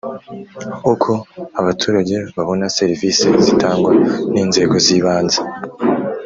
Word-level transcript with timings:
Uko 0.93 1.11
abaturage 1.59 2.15
babona 2.35 2.65
serivisi 2.77 3.27
zitangwa 3.45 3.91
n’ 4.33 4.35
inzego 4.43 4.73
‘z 4.85 4.87
ibanze 4.97 5.39